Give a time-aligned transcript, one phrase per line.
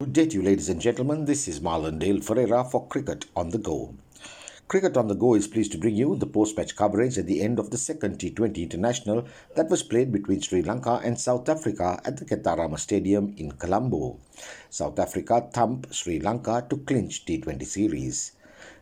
[0.00, 1.26] Good day to you, ladies and gentlemen.
[1.26, 3.94] This is Marlon Dale Ferreira for Cricket on the Go.
[4.66, 7.42] Cricket on the Go is pleased to bring you the post match coverage at the
[7.42, 9.26] end of the second T20 international
[9.56, 14.16] that was played between Sri Lanka and South Africa at the Khettarama Stadium in Colombo.
[14.70, 18.32] South Africa thumped Sri Lanka to clinch T20 series.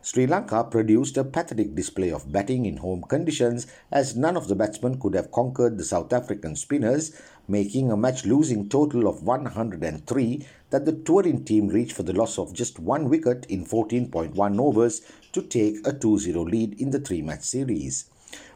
[0.02, 4.54] Sri Lanka produced a pathetic display of batting in home conditions as none of the
[4.54, 7.12] batsmen could have conquered the South African spinners,
[7.46, 12.38] making a match losing total of 103 that the touring team reached for the loss
[12.38, 17.00] of just one wicket in 14.1 overs to take a 2 0 lead in the
[17.00, 18.04] three match series.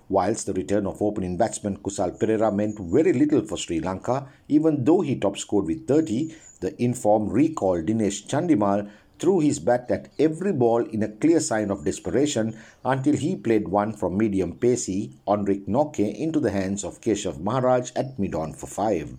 [0.08, 4.84] Whilst the return of opening batsman Kusal Perera meant very little for Sri Lanka, even
[4.84, 8.90] though he top scored with 30, the informed recall Dinesh Chandimal
[9.22, 13.68] threw his bat at every ball in a clear sign of desperation until he played
[13.68, 18.66] one from medium pacey Anrich Nortje into the hands of Keshav Maharaj at mid-on for
[18.66, 19.14] five.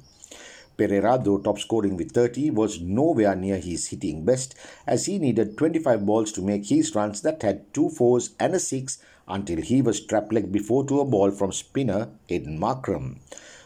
[0.77, 5.57] Perera, though top scoring with 30, was nowhere near his hitting best as he needed
[5.57, 8.97] 25 balls to make his runs that had two fours and a six
[9.29, 13.19] until he was trap leg before to a ball from spinner Aiden Markram.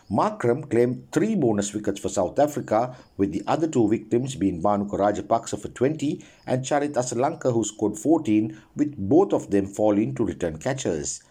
[0.09, 4.97] Markram claimed three bonus wickets for South Africa, with the other two victims being Bhanuka
[4.97, 10.23] Rajapaksa for 20 and Charith Asalanka who scored 14, with both of them falling to
[10.23, 11.22] return catchers.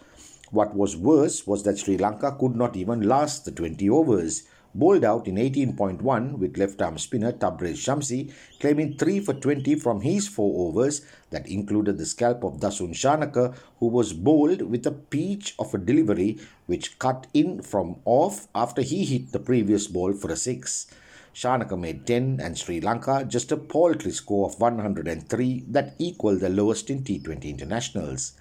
[0.50, 4.42] What was worse was that Sri Lanka could not even last the 20 overs
[4.78, 10.28] bowled out in 18.1 with left-arm spinner Tabraiz Shamsi claiming 3 for 20 from his
[10.28, 15.54] 4 overs that included the scalp of Dasun Shanaka who was bowled with a peach
[15.58, 20.30] of a delivery which cut in from off after he hit the previous ball for
[20.30, 20.86] a 6.
[21.34, 26.48] Shanaka made 10 and Sri Lanka just a paltry score of 103 that equaled the
[26.48, 28.32] lowest in T20 internationals.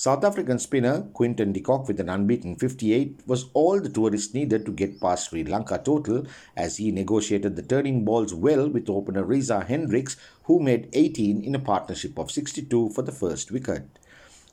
[0.00, 4.64] South African spinner Quinton de Kock with an unbeaten 58 was all the tourists needed
[4.64, 6.24] to get past Sri Lanka total
[6.56, 11.54] as he negotiated the turning balls well with opener Reza Hendricks who made 18 in
[11.54, 13.98] a partnership of 62 for the first wicket.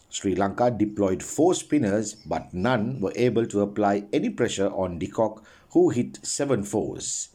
[0.10, 5.08] Sri Lanka deployed four spinners but none were able to apply any pressure on de
[5.08, 7.30] Kock who hit seven fours.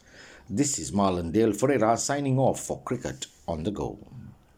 [0.51, 3.99] This is Marlon Dale Ferreira signing off for Cricket on the Go.